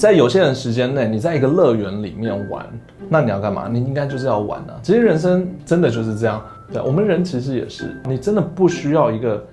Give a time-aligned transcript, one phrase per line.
[0.00, 2.64] 在有限的时间内，你在一个乐园里面玩，
[3.10, 3.68] 那你要干嘛？
[3.70, 4.80] 你应该就是要玩啊。
[4.82, 6.42] 其实人生真的就是这样。
[6.72, 9.46] 对，我们人其实也是，你真的不需要一个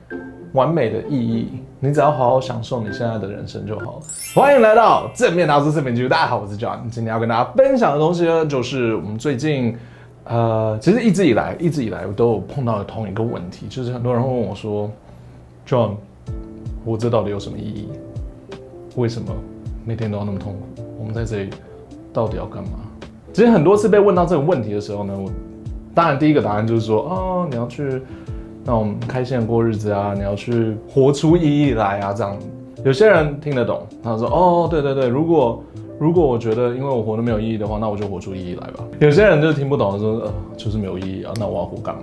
[0.53, 1.49] 完美的意义，
[1.81, 4.01] 你只要好好享受你现在的人生就好了。
[4.33, 6.89] 欢迎来到正面拿出正面记录，大家好，我是 John。
[6.89, 9.75] 今天要跟大家分享的东西呢，就是我们最近，
[10.23, 14.89] 呃，其实一直以来，一直以来我都有碰到的同一个问题，就是很多人会问我说
[15.67, 15.95] ，John，
[16.85, 17.89] 活着到底有什么意义？
[18.95, 19.27] 为什么
[19.87, 20.83] 每天都要那么痛苦？
[20.99, 21.49] 我们在这里
[22.11, 22.71] 到底要干嘛？
[23.31, 25.31] 其实很多次被问到这个问题的时候呢，我。
[25.95, 28.01] 当然，第一个答案就是说，哦，你要去
[28.63, 32.37] 那种开心的过日子啊，你要去活出意义来啊，这样。
[32.83, 35.63] 有些人听得懂，他说，哦，对对对，如果
[35.97, 38.83] 如果我觉得因为我活得没有意义的话，那我就活出意义来吧。
[38.99, 41.95] 有些人就是听不懂，说，呃，就是没有意义啊，那我要活干？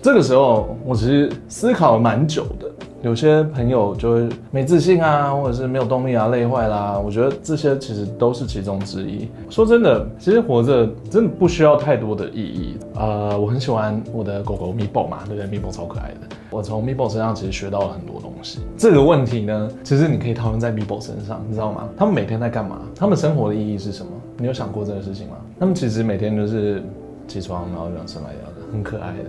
[0.00, 2.70] 这个时候，我其实思考了蛮久的。
[3.06, 6.98] 有些朋友就会没自信啊，或者是没有动力啊，累坏啦。
[6.98, 9.28] 我觉得这些其实都是其中之一。
[9.48, 12.76] 说真的，其实活着真的不需要太多的意义。
[12.96, 16.36] 呃，我很喜欢我的狗狗咪宝嘛，对不对咪宝超可爱的。
[16.50, 18.58] 我从咪宝身上其实学到了很多东西。
[18.76, 21.88] 这个问题呢，其实你可以套用在咪宝身上，你知道吗？
[21.96, 22.80] 他们每天在干嘛？
[22.96, 24.10] 他们生活的意义是什么？
[24.36, 25.36] 你有想过这个事情吗？
[25.60, 26.82] 他们其实每天就是
[27.28, 29.24] 起床，然后这样生来要的，很可爱的。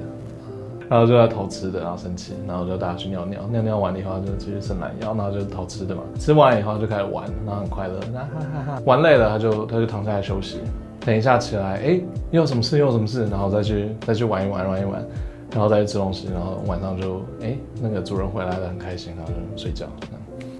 [0.89, 6.01] 然后就在偷吃的，然后生气，然后就带他去尿尿，尿尿完了以后就继续伸懒腰，然后就偷吃的嘛。
[6.17, 8.81] 吃完以后就开始玩，然后很快乐，哈哈哈。
[8.85, 10.59] 玩累了他就他就躺下来休息，
[11.01, 11.99] 等一下起来，哎，
[12.31, 15.05] 又有什么事又有什么事，然后再去再去玩一玩玩一玩，
[15.51, 19.85] 然后再去吃东西，然后晚上就哎那个主人回来了很开心，然后就睡觉。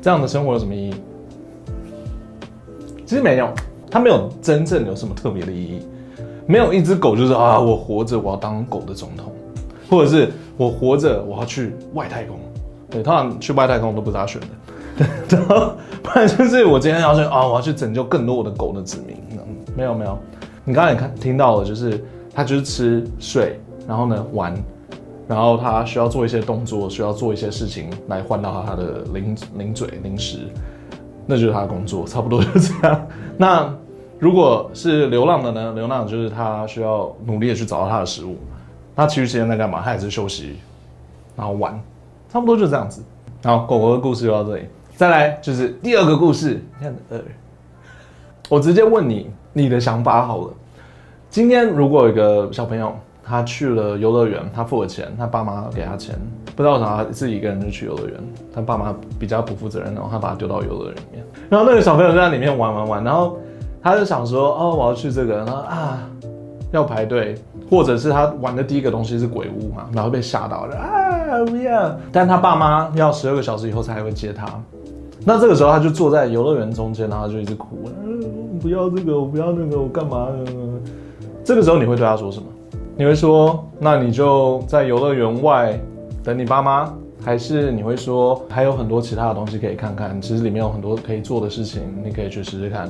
[0.02, 0.96] 这样的生活有什么意义？
[3.06, 3.50] 其实没有，
[3.90, 5.82] 它没有真正有什么特别的意义。
[6.46, 9.32] 没有一只狗就是啊，我活着我要当狗的总统。
[9.90, 12.38] 或者是我活着，我要去外太空，
[12.90, 14.48] 对，通常去外太空都不是他选的，
[15.30, 19.18] 对， 然后不然就是我今天要去啊、我要去拯救更多我的狗的子民。
[19.76, 20.18] 没有没有，
[20.66, 24.52] 你刚才也看听到了，就是他就是吃睡，然后呢玩，
[25.28, 30.40] 然后他需要做一些动作，需要做一些事情来换到他的零零嘴零食，
[31.28, 33.08] 那就是他的工作，差不多就这样。
[33.38, 33.72] 那
[34.18, 35.74] 如果是流浪的呢？
[35.74, 38.36] 流浪就是他需要努力的去找到他的食物。
[38.98, 39.80] 他其余时间在干嘛？
[39.86, 40.58] 他也是休息，
[41.36, 41.80] 然后玩，
[42.34, 43.04] 差不多就是这样子。
[43.44, 44.64] 好，狗狗的故事就到这里。
[44.96, 46.60] 再来就是第二个故事。
[46.80, 47.20] 你看，呃，
[48.50, 50.54] 我直接问你，你的想法好了。
[51.30, 52.92] 今天如果有一个小朋友，
[53.24, 56.16] 他去了游乐园，他付了钱，他爸妈给他钱，
[56.56, 58.20] 不知道啥他自己一个人就去游乐园，
[58.52, 63.38] 他爸妈比较不负责任，然后他把他丢到游乐园里面，然后那个小朋友在里面玩玩玩，然后
[63.84, 66.00] 他就想说，哦，我要去这个，然后啊。
[66.72, 67.36] 要排队，
[67.70, 71.98] 或者是他玩的第一个东西是鬼屋嘛，然后被吓到了啊不要！
[72.12, 74.48] 但他爸妈要十二个小时以后才会接他，
[75.26, 77.68] 那这个时候他就坐在游乐园中间，然后就一直哭，
[78.04, 80.52] 嗯，不要这个，我不要那个，我干嘛呢？
[81.44, 82.46] 这个时候你会对他说什么？
[82.98, 85.80] 你会说，那你就在游乐园外
[86.24, 86.92] 等你爸妈，
[87.24, 90.20] 还是你会说还有很多其他的东西可以看看？
[90.22, 92.90] 其实里面有很多可以做的事情，你可以去试试看。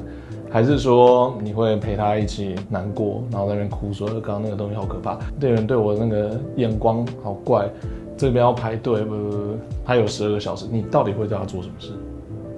[0.58, 7.70] 还是说你会陪他一起难过，然后在那边哭，说刚刚那个东西好可怕，店员对我那个眼光好怪，
[8.18, 9.38] 这边要排队，不不不，
[9.86, 11.92] 他有十二个小时，你到底会对他做什么事？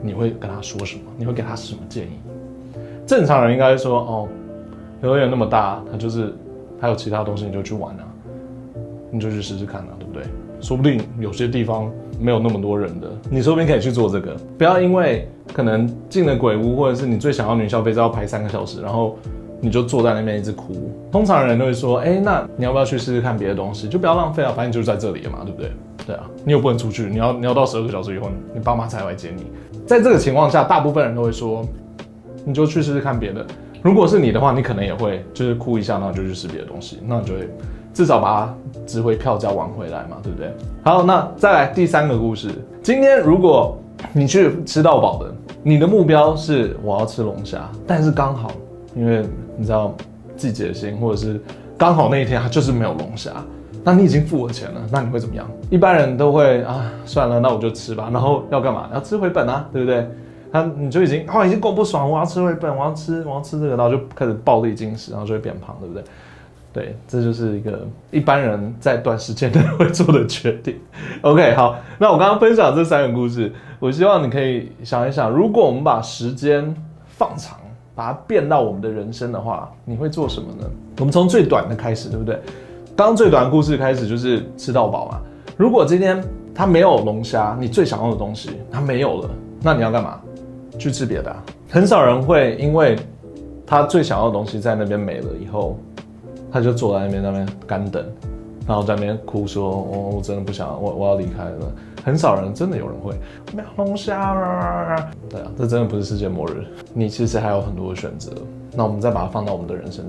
[0.02, 1.02] 你会跟他说什么？
[1.18, 2.12] 你会给他什么建议？
[3.06, 4.28] 正常人应该说，哦，
[5.04, 6.34] 游乐园那么大，他就是
[6.80, 8.08] 还有其他东西，你就去玩啊，
[9.12, 10.24] 你就去试试看啊，对不对？
[10.62, 14.36] 说不定有些地方没有那么多人的，你说不定可以去做这个。
[14.58, 19.18] 不要因为可能进了鬼屋，或者是你最想要女消费要排三个小时，然后
[19.62, 20.92] 你就坐在那边一直哭。
[21.12, 23.88] 通常人都会说，哎，那你要不要去试试看别的东西？
[23.88, 25.72] 就不要浪费啊，反正就是在这里嘛，对不对？
[26.06, 29.46] 对啊，你又不能出去，你要你要到十二个小时以后，你爸妈才来接你。
[29.86, 31.66] 在这个情况下，大部分人都会说，
[32.46, 33.46] 你就去试试看别的。
[33.82, 37.50] 如果是你的话，你可能也会就是哭一下，然后就去试别的东西，那你就会。
[37.94, 38.56] 至少把它
[38.86, 40.54] 值回票价玩回来嘛，对不对？
[40.84, 42.50] 好，那再来第三个故事。
[42.82, 43.78] 今天如果
[44.14, 45.34] 你去吃到饱的，
[45.64, 48.52] 你的目标是我要吃龙虾，但是刚好
[48.96, 49.26] 因为
[49.58, 49.94] 你知道
[50.38, 51.40] 季节性，或者是
[51.78, 53.32] 刚好那一天它就是没有龙虾，
[53.84, 55.46] 那你已经付了钱了，那你会怎么样？
[55.70, 58.10] 一般人都会啊，算了，那我就吃吧。
[58.12, 58.90] 然后要干嘛？
[58.94, 60.08] 要吃回本啊，对不对？
[60.52, 66.04] 他你就已经哦，已经够不爽，我要吃回本，我要吃，我要吃这个，然后就开始暴力进食，然后就会变胖，对不对？
[66.72, 70.76] 对，这就是一个一般人在短时间内 会做的决定。
[71.22, 76.74] OK，好，那我刚刚分享这三个故事，我希望你可以想一想，如果我们把时间
[77.08, 77.58] 放长，
[77.96, 80.70] 把它变到我们的人生的话，你会做什么呢？
[81.00, 82.40] 我们从最短的开始，对不对？
[82.96, 85.20] 刚最短的故事开始就是吃到饱嘛。
[85.58, 86.24] 如果今天
[86.54, 89.30] 它没有龙虾，你最想要的东西它没有了，
[89.62, 90.20] 那你要干嘛？
[90.78, 91.36] 去吃别的。
[91.70, 92.96] 很少人会因为
[93.66, 95.78] 他最想要的东西在那边没了以后，
[96.52, 98.04] 他就坐在那边那边干等，
[98.68, 101.72] 然后在那边哭说：“哦，我真的不想，我我要离开了。”
[102.04, 103.14] 很少人真的有人会
[103.54, 106.66] 没有龙虾啊，对啊，这真的不是世界末日。
[106.94, 108.32] 你其实还有很多的选择。
[108.74, 110.06] 那我们再把它放到我们的人生，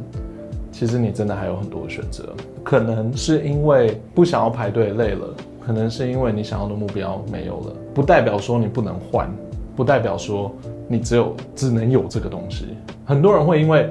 [0.71, 2.33] 其实你真的还有很多的选择。
[2.63, 5.27] 可能是因为不想要排队累了，
[5.61, 9.29] 可能是因为你想要的目标没有了，不代表说你不能换，
[9.75, 10.51] 不代表说
[10.87, 12.69] 你只有只能有这个东西。
[13.05, 13.91] 很多人会因为。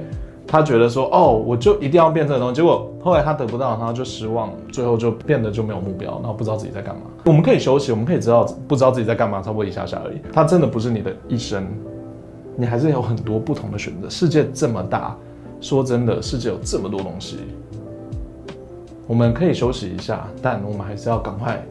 [0.50, 7.02] 他觉得说，哦，我就一定要变这个东西，结果后来他得不到，然后就失望，最后就变得就没有目标，然后不知道自己在干嘛。
[7.24, 10.20] 我们可以休息，我们可以知道不知道自己在干嘛，差不多一下下而已。
[10.32, 11.64] 它真的不是你的一生，
[12.56, 14.10] 你还是有很多不同的选择。
[14.10, 15.16] 世界这么大，
[15.60, 17.36] 说真的，世界有这么多东西，
[19.06, 21.64] 我们可以休息一下，但我们还是要赶快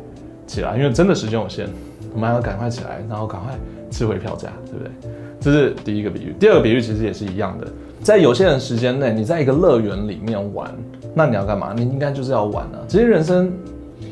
[0.47, 1.67] 起来，因为真的时间有限，
[2.13, 3.53] 我们还要赶快起来，然后赶快
[3.91, 4.91] 吃回票价，对不对？
[5.39, 6.35] 这是第一个比喻。
[6.39, 7.67] 第二个比喻其实也是一样的。
[8.01, 10.73] 在有限的时间内，你在一个乐园里面玩，
[11.13, 11.73] 那你要干嘛？
[11.75, 12.79] 你应该就是要玩啊！
[12.87, 13.51] 其实人生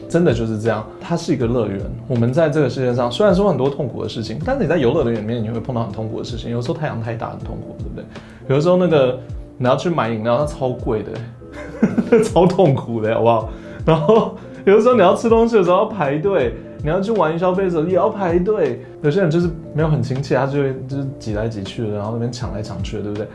[0.10, 1.80] 真的就是这样，它是一个乐园。
[2.08, 6.52] 我们在这个世界上，虽然说很多痛苦的事情，但是你在游乐园里面，你会碰到很痛苦的事情。
[6.52, 8.04] 有时候太阳太大，很痛苦，对不对？
[8.50, 9.18] 有的时候那个
[9.58, 13.50] 你要去买饮料，它超贵的， 超痛苦的，好不好？
[13.86, 14.36] 然后
[14.66, 16.54] 有的时候你要吃东西的时候要排队，
[16.88, 18.80] 你要去玩消费者也要排队。
[19.02, 23.28] 有些人就是没有很亲切，他就就是挤来挤去的，然后那边抢来抢去的，对不对？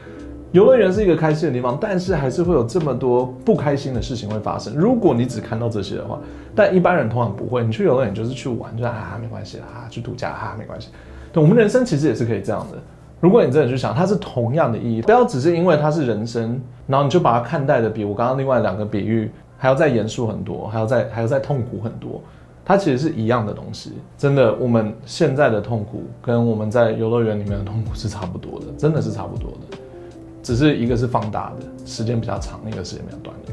[0.53, 4.75] 游乐园是一个开心的地方，但是还是会有这么多不开心的事情会发生。
[4.75, 6.19] 如果你只看到这些的话，
[6.55, 7.63] 但一般人通常不会。
[7.63, 10.89] 你去游乐园就是去玩，就啊没关系啦，去度假啊没关系。
[11.31, 12.79] 对，我们人生其实也是可以这样的。
[13.21, 22.19] 如果你真的去想，它是同样的意义，不要只是因为它是人生，然后你就把它看待的比我刚刚另外两个比喻还要再严肃很多，还要再还要再痛苦很多。
[22.65, 23.93] 它其实是一样的东西。
[24.17, 29.79] 真的，我们现在的痛苦跟我们在游乐园里面的痛苦是差不多的，真的是差不多的。
[30.43, 33.53] 只是一个是放大的，时间比较长，一个时间比较短的。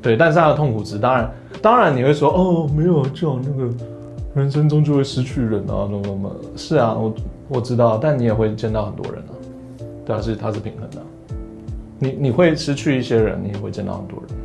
[0.00, 1.30] 对，但是他的痛苦值，当然，
[1.60, 3.70] 当然你会说，哦，没有这样，那个
[4.34, 7.14] 人生中就会失去人啊，那么那么，是啊，我
[7.48, 9.32] 我知道，但你也会见到很多人啊，
[10.04, 11.02] 对啊，是它是平衡的，
[11.98, 14.36] 你你会失去一些人，你也会见到很多人，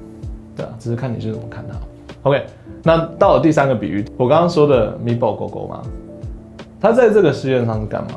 [0.56, 1.76] 对啊，只是看你是怎么看它。
[2.24, 2.46] OK，
[2.84, 5.82] 那到了第三个比喻，我刚刚说的米宝狗狗嘛，
[6.80, 8.12] 它在这个世界上是干嘛？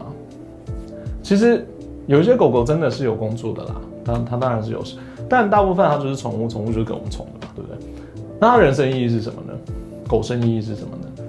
[1.23, 1.67] 其实。
[2.09, 4.97] 有一些狗狗真的是有工作的啦，它它当然是有事，
[5.29, 7.79] 但大部分它就是宠物，宠物就是给我们宠的嘛，对不对？
[8.41, 9.57] 那它人生意义是什么呢？
[10.09, 11.25] 狗生意义是什么呢？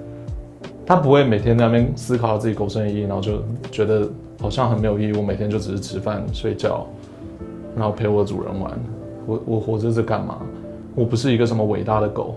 [0.84, 4.06] 它不会每天在那边思考自己狗生意义，然后就觉得
[4.40, 5.12] 好像很没有意义。
[5.16, 6.84] 我每天就只是吃饭睡觉，
[7.76, 8.72] 然后陪我主人玩。
[9.26, 10.38] 我我活着是干嘛？
[10.96, 12.34] 我不是一个什么伟大的狗，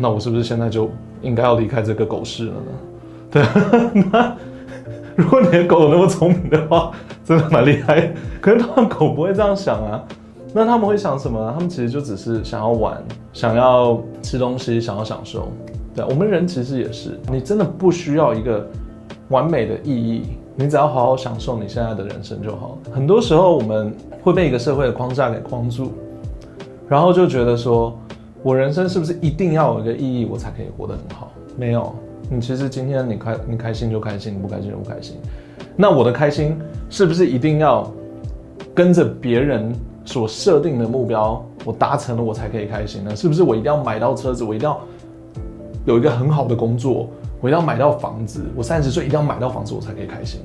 [0.00, 0.90] 那我是不是现在就
[1.22, 2.62] 应该要离开这个狗市了呢？
[3.30, 4.34] 对，那。
[5.16, 6.92] 如果你的狗有那么聪明的话，
[7.26, 8.10] 真的蛮厉害。
[8.40, 10.02] 可是他们狗不会这样想啊，
[10.54, 11.52] 那他们会想什么呢？
[11.52, 12.96] 他们其实就只是想要玩，
[13.34, 15.52] 想要吃东西，想要享受。
[15.94, 18.66] 对，我们人其实也是，你真的不需要一个
[19.28, 20.22] 完美的意义，
[20.54, 22.78] 你只要好好享受你现在的人生就好。
[22.90, 25.92] 很多时候我们会被一个社会的框架给框住，
[26.88, 27.94] 然后就觉得说，
[28.42, 31.30] 我人生是不是一定要有一个意义，我才可以活得很好？
[31.56, 31.94] 没有。
[32.30, 35.16] 你其实今天你开你开心就开心，你不开心就不开心。
[35.76, 36.56] 那我的开心
[36.88, 37.90] 是不是一定要
[38.74, 39.72] 跟着别人
[40.04, 43.14] 所设定的目标，我达成了我才可以开心呢？
[43.14, 44.80] 是不是我一定要买到车子，我一定要
[45.84, 47.08] 有一个很好的工作，
[47.40, 50.40] 我一定要买到房子，我三十岁一定要买到房子我才可以开心？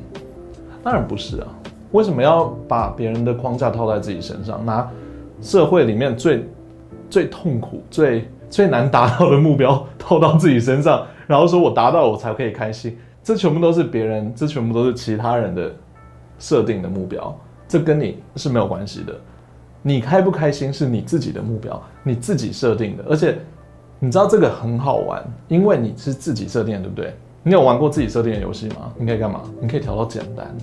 [0.84, 1.48] 当然不是啊！
[1.92, 4.90] 为什么要把别人的框架套在自己身上，拿
[5.42, 6.46] 社会里面最
[7.10, 11.06] 最痛苦、最最难达到的目标套到自己身上？
[11.28, 12.98] 然后说我达到了，我才可以开心。
[13.24, 15.72] 这全部都是别人，这全部都是其他人的
[16.38, 17.36] 设定的目标，
[17.68, 19.14] 这跟你是没有关系的。
[19.82, 23.04] 你开不开心是你自己的目标，你自己设定的。
[23.10, 23.38] 而且
[24.00, 27.16] 你知道这个很好玩，因为你是自己设定的，对不对？
[27.42, 28.94] 你有玩过自己设定的游戏吗？
[28.98, 29.42] 你可以干嘛？
[29.60, 30.56] 你可以调到简单。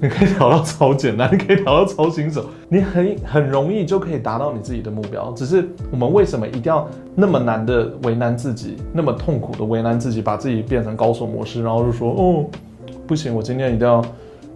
[0.00, 5.32] 你可以调到超简单，你可以调到超新手，你很很容易就可以达到你自己的目标。
[5.32, 12.44] 只是我们为什么一定要那么难的为难自己，那么痛苦的为难自己，把自己变成高手模式，然后就说哦，
[13.06, 14.00] 不行，我今天一定要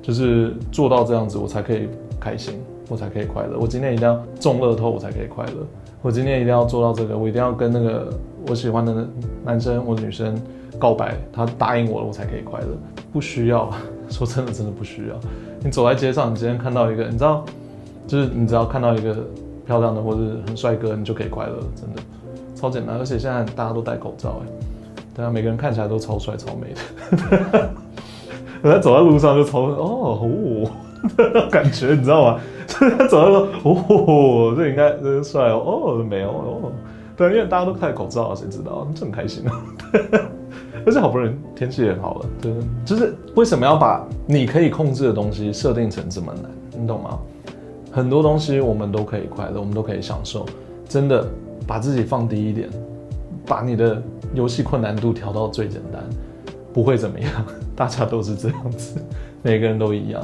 [0.00, 1.88] 就是做到这样子，我才可以
[2.20, 2.54] 开心，
[2.88, 3.58] 我才可以快乐。
[3.60, 5.66] 我今天一定要中乐透，我才可以快乐。
[6.02, 8.12] 我今天一定要做到这个，我一定要跟那个
[8.48, 9.08] 我喜欢的
[9.44, 10.40] 男生或者女生
[10.78, 12.66] 告白，他答应我了，我才可以快乐。
[13.12, 13.68] 不需要。
[14.14, 15.14] 说真的，真的不需要。
[15.64, 17.44] 你走在街上，你今天看到一个，你知道，
[18.06, 19.16] 就是你只要看到一个
[19.66, 22.02] 漂亮的或者很帅哥，你就可以快乐，真的
[22.54, 22.98] 超简单。
[22.98, 24.48] 而且现在大家都戴口罩，哎，
[25.16, 27.70] 对啊，每个人看起来都超帅超美的。
[28.62, 30.70] 我在走在路上就超哦，哦
[31.50, 32.40] 感觉，你知道吗？
[32.68, 35.58] 他走到说：“哦，这应该真帅哦。”
[35.98, 36.72] 哦，没有哦，
[37.16, 38.86] 对，因为大家都戴口罩，谁知道？
[38.94, 39.62] 就很开心啊。
[40.84, 42.52] 而且好不容易天气也好了，对，
[42.84, 46.50] 就是为什么要把你可以控制的东西设定成这么难？
[46.80, 47.18] 你懂吗？
[47.90, 50.46] 很多东西我们都可以快乐，我们都可以享受。
[50.88, 51.26] 真的
[51.66, 52.68] 把自己放低一点，
[53.46, 54.02] 把你的
[54.34, 56.02] 游戏困难度调到最简单，
[56.72, 57.30] 不会怎么样。
[57.76, 59.00] 大家都是这样子，
[59.42, 60.22] 每个人都一样，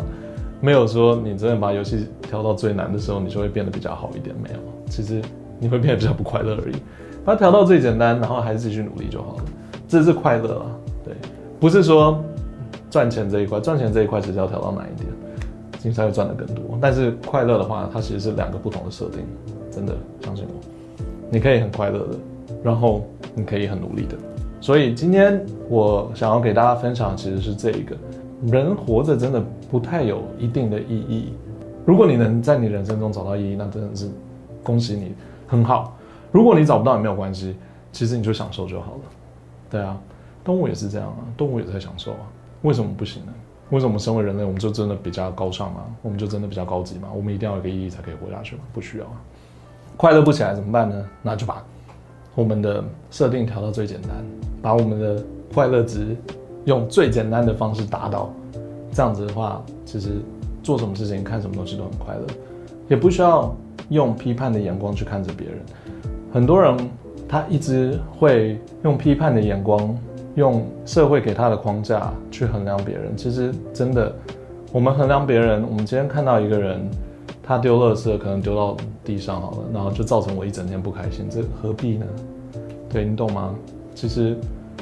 [0.61, 4.35] 没有说你真的把游戏调到最难的时候，你就会变得比较好一点。
[4.43, 4.59] 没有，
[4.91, 5.23] 其实
[5.59, 6.75] 你会变得比较不快乐而已。
[7.25, 9.43] 把它调到最简单，然后还是继续努力就好了。
[9.88, 10.66] 这是快乐啊，
[11.04, 11.14] 对，
[11.59, 12.23] 不是说
[12.90, 15.11] 赚钱这一块，赚钱这一块其实要调到哪一点，
[15.83, 16.78] 你才会赚得更多。
[16.80, 19.21] 但是快乐的话，它其实是两个不同的设定，
[19.71, 22.18] 真的相信我，你可以很快乐的，
[22.62, 24.14] 然后你可以很努力的。
[24.61, 27.97] 所以今天我想要给大家分享其实是这一个，
[28.50, 31.33] 人活着真的不太有一定的意义。
[31.87, 34.11] 如果你能在你人生中找到意义，那真的是
[34.62, 35.14] 恭喜你，
[35.47, 35.97] 很好。
[36.30, 37.57] 如果你找不到也没有关系，
[37.92, 39.00] 其实你就享受就好了。
[39.71, 39.99] 对啊，
[40.45, 42.21] 动物也是这样啊，动物也在享受啊，
[42.63, 43.33] 为什么不行呢？
[43.71, 45.85] 为什么我们身为人类，我们就真的比较高尚吗？
[46.01, 47.09] 我们就真的比较高级吗？
[47.15, 48.63] 我们一定要有个意义才可以活下去吗？
[48.73, 49.21] 不需要啊。
[49.97, 51.05] 快乐不起来怎么办呢？
[51.23, 51.63] 那就把
[52.35, 54.11] 我们的设定调到最简单，
[54.63, 55.23] 把我们的
[55.53, 56.17] 快乐值
[56.65, 58.33] 用最简单的方式达到。
[58.93, 60.23] 这样子的话，其实
[60.63, 62.27] 做什么事情、看什么东西都很快乐，
[62.89, 63.55] 也不需要
[63.91, 65.59] 用批判的眼光去看着别人。
[66.33, 66.75] 很多人。
[67.29, 69.95] 他一直会用批判的眼光，
[70.35, 73.15] 用社会给他的框架去衡量别人。
[73.17, 74.11] 其实真的，
[74.73, 76.81] 我们衡量别人，我们今天看到一个人，
[77.43, 82.07] 他丢垃圾可能丢到地上好了，然后就造成我一整天不开心，这何必呢？
[82.89, 83.55] 对，你懂吗？
[83.95, 84.35] 其实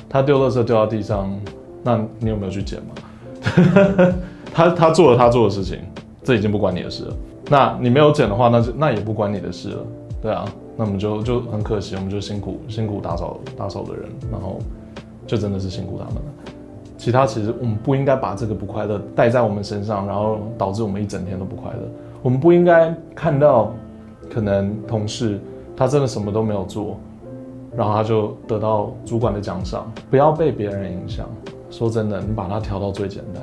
[0.08, 1.36] 他丢垃圾丢到地上，
[1.82, 4.14] 那你有没有去捡嘛？
[4.54, 5.80] 他他做了他做的事情，
[6.22, 7.16] 这已经不关你的事了。
[7.50, 9.78] 那你没有捡的话，那就那也不关你的事了。
[10.22, 10.44] 对啊。
[10.76, 14.58] 那我们就就很可惜，我们就辛苦辛苦打扫打扫的人，然后
[15.26, 16.22] 就真的是辛苦他们了。
[16.98, 21.78] 其他其实我们不应该把这个不快乐带在我们身上，然后导致我们一整天都不快乐。
[22.22, 23.72] 我们不应该看到
[24.30, 25.40] 可能同事
[25.76, 26.98] 他真的什么都没有做，
[27.76, 29.90] 然后他就得到主管的奖赏。
[30.10, 31.28] 不要被别人影响。
[31.68, 33.42] 说真的，你把它调到最简单，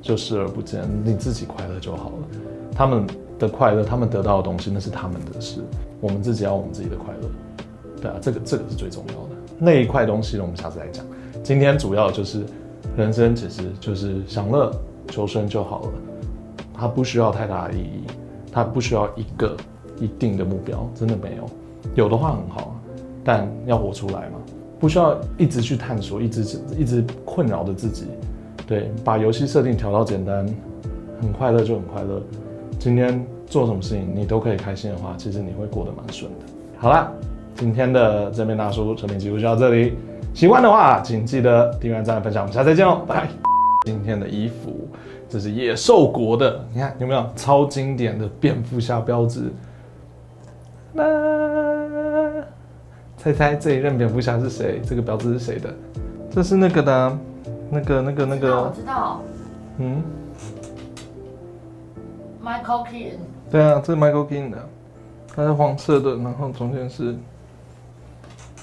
[0.00, 2.12] 就视而不见，你自己快乐就好了。
[2.78, 3.04] 他们
[3.40, 5.60] 的快乐，他们得到的东西，那是他们的事。
[6.00, 7.28] 我们自己要我们自己的快乐，
[8.00, 11.04] 对啊，这个这个是最重要的那一块东西呢，我们下次来讲。
[11.42, 12.44] 今天主要就是
[12.96, 14.72] 人生其实就是享乐
[15.08, 15.92] 求生就好了，
[16.72, 18.04] 它不需要太大的意义，
[18.52, 19.56] 它不需要一个
[19.98, 21.50] 一定的目标，真的没有。
[21.96, 22.76] 有的话很好，
[23.24, 24.38] 但要活出来嘛，
[24.78, 28.04] 不需要一直去探索，一直一直困扰着自己。
[28.68, 30.46] 对，把游戏设定调到简单，
[31.20, 32.22] 很快乐就很快乐。
[32.88, 33.22] 今天。
[33.50, 36.38] 做什么事情你都可以开心的话，其实你会过得蛮顺的。
[36.76, 37.10] 好啦，
[37.56, 39.94] 今天的正面大叔成品记录就到这里。
[40.34, 42.42] 喜欢的话，请记得订阅、赞、分享。
[42.42, 43.28] 我们下次再见哦，拜拜。
[43.86, 44.86] 今天的衣服，
[45.30, 49.50] 这是野兽国的，你看有没有超经典的蝙蝠侠标志？
[50.92, 51.02] 那
[53.16, 54.78] 猜猜这一任蝙蝠侠是谁？
[54.84, 55.74] 这个标志是谁的？
[56.30, 57.18] 这是那个的，
[57.70, 58.62] 那个、那个、那个。
[58.64, 59.22] 我知道。
[59.78, 60.02] 嗯。
[62.48, 63.18] Michael kean。
[63.50, 64.68] 对啊，这是 Michael kean 的，
[65.34, 67.14] 它是黄色的，然后中间是，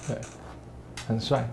[0.08, 0.18] 对，
[1.08, 1.48] 很帅。